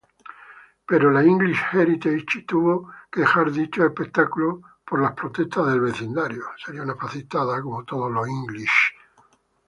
[0.91, 6.43] Pero la "English Heritage" tuvo que dejar dichos espectáculos por las protestas del vecindario.